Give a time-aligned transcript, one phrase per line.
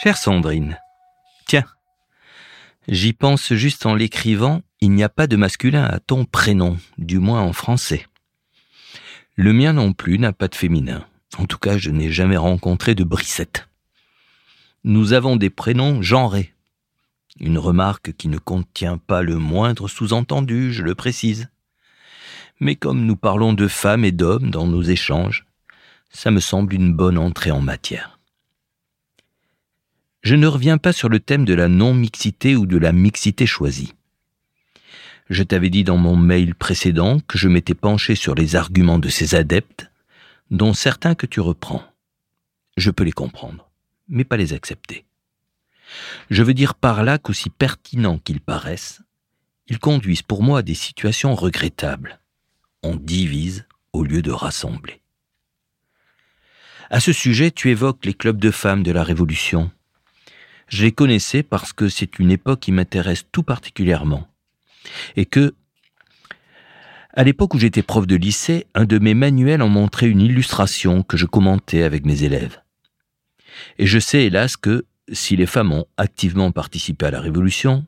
[0.00, 0.78] Chère Sandrine,
[1.48, 1.64] tiens,
[2.86, 7.18] j'y pense juste en l'écrivant, il n'y a pas de masculin à ton prénom, du
[7.18, 8.06] moins en français.
[9.34, 11.04] Le mien non plus n'a pas de féminin.
[11.36, 13.68] En tout cas, je n'ai jamais rencontré de brissette.
[14.84, 16.54] Nous avons des prénoms genrés.
[17.40, 21.48] Une remarque qui ne contient pas le moindre sous-entendu, je le précise.
[22.60, 25.44] Mais comme nous parlons de femmes et d'hommes dans nos échanges,
[26.10, 28.17] ça me semble une bonne entrée en matière.
[30.28, 33.94] Je ne reviens pas sur le thème de la non-mixité ou de la mixité choisie.
[35.30, 39.08] Je t'avais dit dans mon mail précédent que je m'étais penché sur les arguments de
[39.08, 39.90] ces adeptes,
[40.50, 41.82] dont certains que tu reprends.
[42.76, 43.70] Je peux les comprendre,
[44.06, 45.06] mais pas les accepter.
[46.28, 49.00] Je veux dire par là qu'aussi pertinents qu'ils paraissent,
[49.66, 52.20] ils conduisent pour moi à des situations regrettables.
[52.82, 53.64] On divise
[53.94, 55.00] au lieu de rassembler.
[56.90, 59.70] À ce sujet, tu évoques les clubs de femmes de la Révolution.
[60.68, 64.28] Je les connaissais parce que c'est une époque qui m'intéresse tout particulièrement.
[65.16, 65.54] Et que,
[67.14, 71.02] à l'époque où j'étais prof de lycée, un de mes manuels en montrait une illustration
[71.02, 72.60] que je commentais avec mes élèves.
[73.78, 77.86] Et je sais hélas que, si les femmes ont activement participé à la Révolution,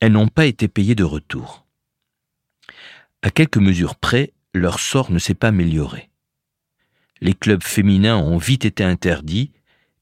[0.00, 1.66] elles n'ont pas été payées de retour.
[3.22, 6.10] À quelques mesures près, leur sort ne s'est pas amélioré
[7.20, 9.52] les clubs féminins ont vite été interdits,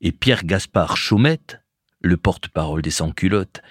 [0.01, 1.61] et Pierre Gaspard Chaumette,
[2.01, 3.63] le porte-parole des sans-culottes,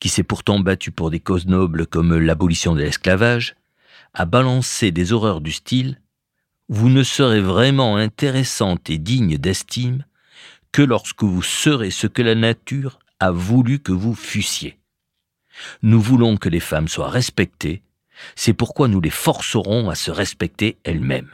[0.00, 3.56] qui s'est pourtant battu pour des causes nobles comme l'abolition de l'esclavage,
[4.14, 6.00] a balancé des horreurs du style
[6.68, 10.04] Vous ne serez vraiment intéressante et digne d'estime
[10.72, 14.78] que lorsque vous serez ce que la nature a voulu que vous fussiez.
[15.82, 17.82] Nous voulons que les femmes soient respectées,
[18.36, 21.30] c'est pourquoi nous les forcerons à se respecter elles-mêmes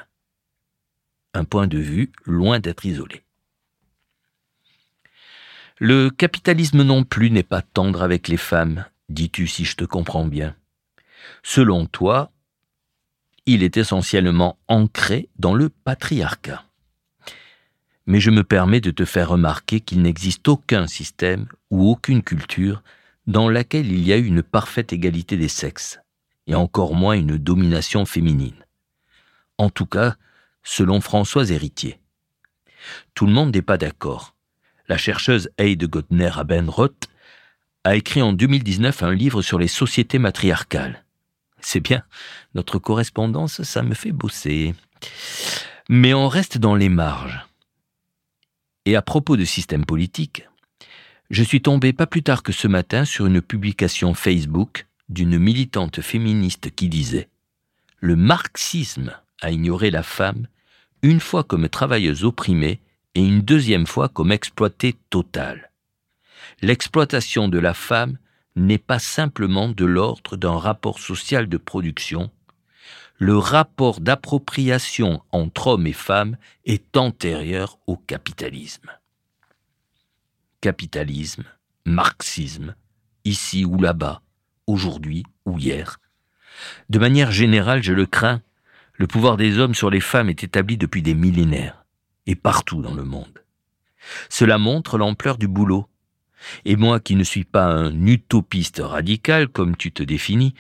[1.34, 3.22] un point de vue loin d'être isolé.
[5.80, 10.26] Le capitalisme non plus n'est pas tendre avec les femmes, dis-tu si je te comprends
[10.26, 10.56] bien.
[11.44, 12.32] Selon toi,
[13.46, 16.64] il est essentiellement ancré dans le patriarcat.
[18.06, 22.82] Mais je me permets de te faire remarquer qu'il n'existe aucun système ou aucune culture
[23.28, 26.00] dans laquelle il y a une parfaite égalité des sexes,
[26.48, 28.64] et encore moins une domination féminine.
[29.58, 30.16] En tout cas,
[30.64, 32.00] selon Françoise Héritier.
[33.14, 34.34] Tout le monde n'est pas d'accord.
[34.88, 37.08] La chercheuse Heide Gottner Abenroth
[37.84, 41.04] a écrit en 2019 un livre sur les sociétés matriarcales.
[41.60, 42.02] C'est bien,
[42.54, 44.74] notre correspondance, ça me fait bosser.
[45.90, 47.46] Mais on reste dans les marges.
[48.86, 50.48] Et à propos de système politique,
[51.28, 56.00] je suis tombé pas plus tard que ce matin sur une publication Facebook d'une militante
[56.00, 57.28] féministe qui disait
[58.00, 59.12] Le marxisme
[59.42, 60.46] a ignoré la femme
[61.02, 62.80] une fois comme travailleuse opprimée
[63.18, 65.72] et une deuxième fois comme exploitée totale.
[66.62, 68.16] L'exploitation de la femme
[68.54, 72.30] n'est pas simplement de l'ordre d'un rapport social de production,
[73.18, 78.88] le rapport d'appropriation entre hommes et femmes est antérieur au capitalisme.
[80.60, 81.42] Capitalisme,
[81.84, 82.76] marxisme,
[83.24, 84.22] ici ou là-bas,
[84.68, 85.98] aujourd'hui ou hier.
[86.88, 88.42] De manière générale, je le crains,
[88.94, 91.84] le pouvoir des hommes sur les femmes est établi depuis des millénaires,
[92.28, 93.42] et partout dans le monde.
[94.28, 95.88] Cela montre l'ampleur du boulot.
[96.64, 100.54] Et moi qui ne suis pas un utopiste radical comme tu te définis,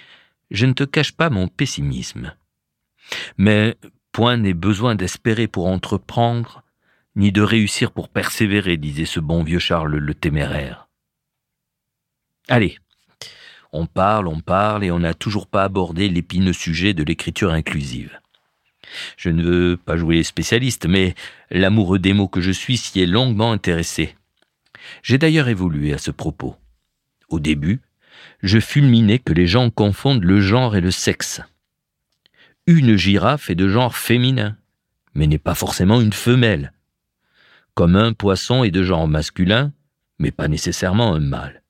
[0.50, 2.34] je ne te cache pas mon pessimisme.
[3.36, 3.76] Mais
[4.10, 6.64] point n'est besoin d'espérer pour entreprendre,
[7.14, 10.88] ni de réussir pour persévérer, disait ce bon vieux Charles le téméraire.
[12.48, 12.78] Allez,
[13.72, 18.18] on parle, on parle, et on n'a toujours pas abordé l'épineux sujet de l'écriture inclusive.
[19.16, 21.14] Je ne veux pas jouer spécialiste, mais
[21.50, 24.16] l'amoureux des mots que je suis s'y est longuement intéressé.
[25.02, 26.56] J'ai d'ailleurs évolué à ce propos.
[27.28, 27.80] Au début,
[28.42, 31.40] je fulminais que les gens confondent le genre et le sexe.
[32.66, 34.56] Une girafe est de genre féminin,
[35.14, 36.72] mais n'est pas forcément une femelle.
[37.74, 39.72] Comme un poisson est de genre masculin,
[40.18, 41.62] mais pas nécessairement un mâle.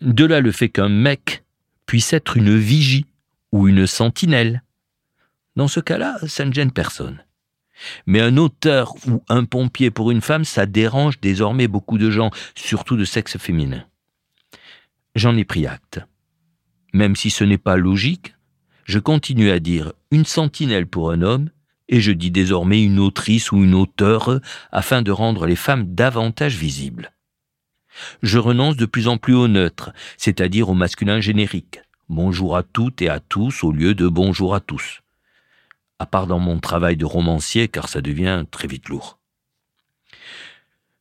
[0.00, 1.44] De là le fait qu'un mec
[1.86, 3.06] puisse être une vigie
[3.52, 4.62] ou une sentinelle,
[5.56, 7.24] dans ce cas-là, ça ne gêne personne.
[8.06, 12.30] Mais un auteur ou un pompier pour une femme, ça dérange désormais beaucoup de gens,
[12.54, 13.84] surtout de sexe féminin.
[15.14, 16.00] J'en ai pris acte.
[16.92, 18.34] Même si ce n'est pas logique,
[18.84, 21.50] je continue à dire une sentinelle pour un homme,
[21.88, 24.40] et je dis désormais une autrice ou une auteure
[24.72, 27.12] afin de rendre les femmes davantage visibles.
[28.22, 31.80] Je renonce de plus en plus au neutre, c'est-à-dire au masculin générique.
[32.08, 35.00] Bonjour à toutes et à tous au lieu de bonjour à tous
[35.98, 39.18] à part dans mon travail de romancier, car ça devient très vite lourd.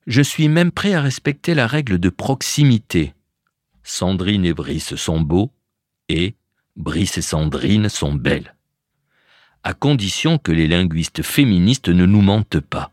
[0.07, 3.13] Je suis même prêt à respecter la règle de proximité.
[3.83, 5.51] Sandrine et Brice sont beaux
[6.09, 6.35] et
[6.75, 8.55] Brice et Sandrine sont belles.
[9.63, 12.91] À condition que les linguistes féministes ne nous mentent pas.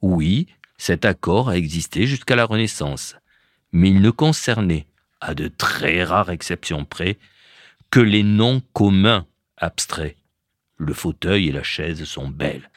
[0.00, 0.46] Oui,
[0.78, 3.16] cet accord a existé jusqu'à la Renaissance,
[3.72, 4.86] mais il ne concernait,
[5.20, 7.18] à de très rares exceptions près,
[7.90, 9.26] que les noms communs
[9.58, 10.16] abstraits.
[10.80, 12.70] Le fauteuil et la chaise sont belles.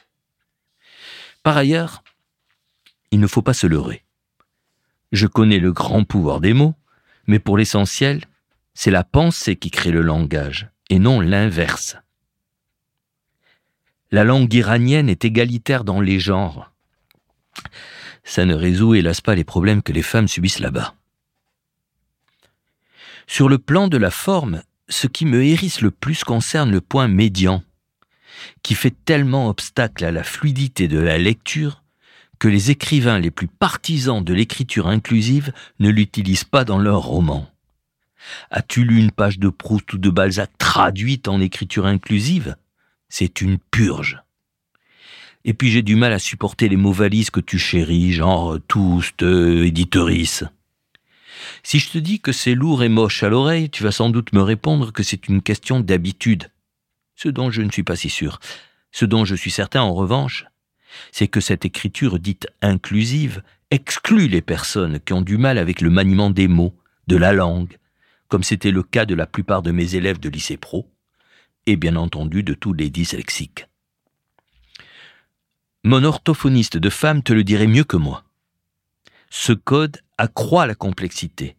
[1.42, 2.04] Par ailleurs,
[3.10, 4.04] il ne faut pas se leurrer.
[5.10, 6.74] Je connais le grand pouvoir des mots,
[7.26, 8.26] mais pour l'essentiel,
[8.74, 11.96] c'est la pensée qui crée le langage, et non l'inverse.
[14.10, 16.70] La langue iranienne est égalitaire dans les genres.
[18.22, 20.94] Ça ne résout hélas pas les problèmes que les femmes subissent là-bas.
[23.26, 27.08] Sur le plan de la forme, ce qui me hérisse le plus concerne le point
[27.08, 27.64] médian,
[28.62, 31.82] qui fait tellement obstacle à la fluidité de la lecture
[32.38, 37.48] que les écrivains les plus partisans de l'écriture inclusive ne l'utilisent pas dans leurs romans.
[38.50, 42.56] As-tu lu une page de Proust ou de Balzac traduite en écriture inclusive?
[43.08, 44.20] C'est une purge.
[45.44, 49.12] Et puis j'ai du mal à supporter les mots valises que tu chéris, genre tous,
[49.20, 50.44] éditorice.
[51.62, 54.32] Si je te dis que c'est lourd et moche à l'oreille, tu vas sans doute
[54.32, 56.48] me répondre que c'est une question d'habitude.
[57.14, 58.40] Ce dont je ne suis pas si sûr.
[58.92, 60.46] Ce dont je suis certain, en revanche,
[61.12, 65.90] c'est que cette écriture dite inclusive exclut les personnes qui ont du mal avec le
[65.90, 66.76] maniement des mots,
[67.06, 67.76] de la langue,
[68.28, 70.88] comme c'était le cas de la plupart de mes élèves de lycée pro,
[71.66, 73.66] et bien entendu de tous les dyslexiques.
[75.82, 78.24] Mon orthophoniste de femme te le dirait mieux que moi.
[79.28, 81.56] Ce code accroît la complexité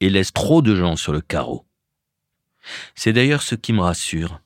[0.00, 1.64] et laisse trop de gens sur le carreau.
[2.94, 4.40] C'est d'ailleurs ce qui me rassure.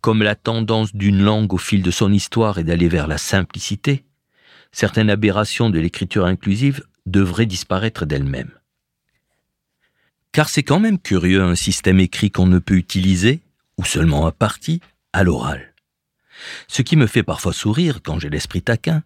[0.00, 4.04] Comme la tendance d'une langue au fil de son histoire est d'aller vers la simplicité,
[4.72, 8.52] certaines aberrations de l'écriture inclusive devraient disparaître d'elles-mêmes.
[10.32, 13.40] Car c'est quand même curieux un système écrit qu'on ne peut utiliser,
[13.76, 14.80] ou seulement à partie,
[15.12, 15.74] à l'oral.
[16.68, 19.02] Ce qui me fait parfois sourire quand j'ai l'esprit taquin,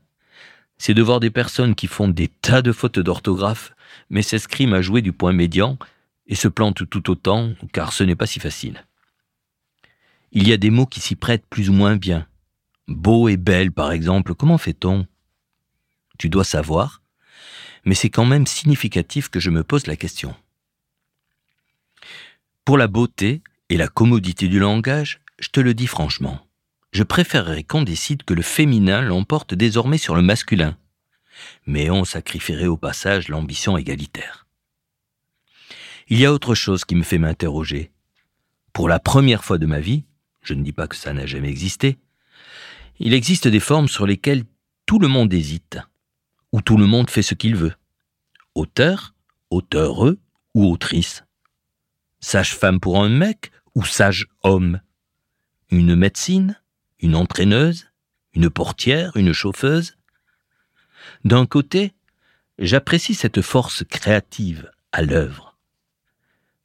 [0.77, 3.73] c'est de voir des personnes qui font des tas de fautes d'orthographe,
[4.11, 5.79] mais s'escriment à jouer du point médian
[6.27, 8.85] et se plantent tout autant, car ce n'est pas si facile.
[10.35, 12.27] Il y a des mots qui s'y prêtent plus ou moins bien.
[12.89, 15.07] Beau et belle, par exemple, comment fait-on?
[16.19, 17.03] Tu dois savoir,
[17.85, 20.35] mais c'est quand même significatif que je me pose la question.
[22.65, 26.41] Pour la beauté et la commodité du langage, je te le dis franchement,
[26.93, 30.79] je préférerais qu'on décide que le féminin l'emporte désormais sur le masculin,
[31.67, 34.47] mais on sacrifierait au passage l'ambition égalitaire.
[36.09, 37.91] Il y a autre chose qui me fait m'interroger.
[38.73, 40.05] Pour la première fois de ma vie,
[40.43, 41.99] je ne dis pas que ça n'a jamais existé,
[42.99, 44.45] il existe des formes sur lesquelles
[44.87, 45.79] tout le monde hésite,
[46.53, 47.75] où tout le monde fait ce qu'il veut.
[48.55, 49.15] Auteur,
[49.51, 50.19] auteureux
[50.55, 51.25] ou autrice.
[52.21, 54.81] Sage-femme pour un mec ou sage-homme
[55.71, 56.61] Une médecine
[57.01, 57.89] Une entraîneuse
[58.35, 59.97] Une portière Une chauffeuse
[61.25, 61.95] D'un côté,
[62.59, 65.57] j'apprécie cette force créative à l'œuvre.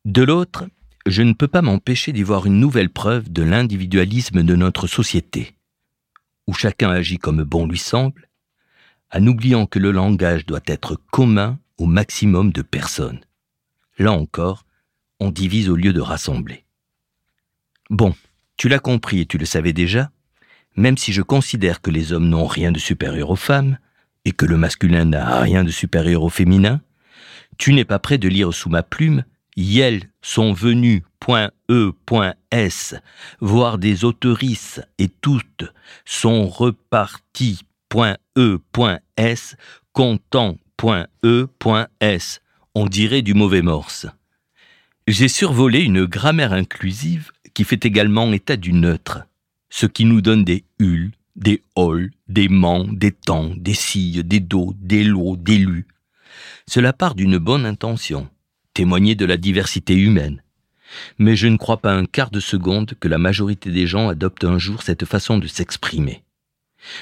[0.05, 0.67] De l'autre,
[1.09, 5.55] je ne peux pas m'empêcher d'y voir une nouvelle preuve de l'individualisme de notre société,
[6.47, 8.29] où chacun agit comme bon lui semble,
[9.13, 13.21] en oubliant que le langage doit être commun au maximum de personnes.
[13.97, 14.65] Là encore,
[15.19, 16.65] on divise au lieu de rassembler.
[17.89, 18.13] Bon,
[18.57, 20.11] tu l'as compris et tu le savais déjà,
[20.75, 23.77] même si je considère que les hommes n'ont rien de supérieur aux femmes,
[24.25, 26.81] et que le masculin n'a rien de supérieur au féminin,
[27.57, 29.23] tu n'es pas prêt de lire sous ma plume
[29.57, 32.95] Yel sont venus, .e.s,
[33.41, 35.65] voir des autorices et toutes
[36.05, 37.59] sont reparties,
[38.37, 39.55] .e.s,
[39.93, 40.81] content.e.s.
[42.75, 44.07] On dirait du mauvais morse.
[45.07, 49.23] J'ai survolé une grammaire inclusive qui fait également état du neutre,
[49.69, 54.39] ce qui nous donne des huls, des hol, des mans, des temps, des silles, des
[54.39, 55.87] dos, des lots, des lus.
[56.67, 58.29] Cela part d'une bonne intention,
[58.73, 60.43] témoigner de la diversité humaine.
[61.17, 64.45] Mais je ne crois pas un quart de seconde que la majorité des gens adoptent
[64.45, 66.23] un jour cette façon de s'exprimer.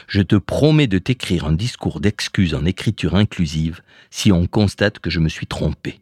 [0.08, 5.10] Je te promets de t'écrire un discours d'excuse en écriture inclusive si on constate que
[5.10, 6.00] je me suis trompé.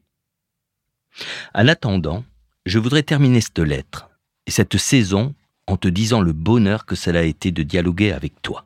[1.54, 2.24] En attendant,
[2.66, 4.10] je voudrais terminer cette lettre
[4.48, 5.36] et cette saison
[5.68, 8.66] en te disant le bonheur que cela a été de dialoguer avec toi.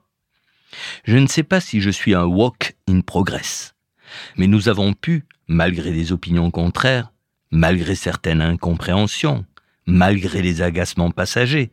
[1.04, 3.76] Je ne sais pas si je suis un walk in progress,
[4.36, 7.12] mais nous avons pu, malgré des opinions contraires,
[7.52, 9.46] malgré certaines incompréhensions,
[9.86, 11.72] malgré les agacements passagers,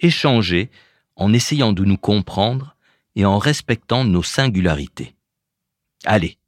[0.00, 0.70] échanger
[1.16, 2.76] en essayant de nous comprendre
[3.14, 5.14] et en respectant nos singularités.
[6.04, 6.38] Allez,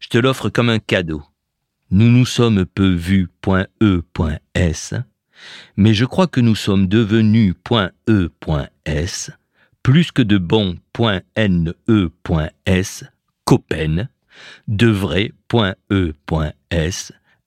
[0.00, 1.22] je te l'offre comme un cadeau.
[1.90, 3.28] Nous nous sommes peu vus,
[3.80, 4.02] e
[5.76, 7.54] mais je crois que nous sommes devenus,
[8.08, 8.30] e
[9.82, 12.10] plus que de bons, point N, E,
[14.68, 15.32] de vrais,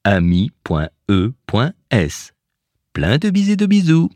[0.03, 0.53] ami.e.s.
[2.93, 4.09] Plein de bisous de bisous.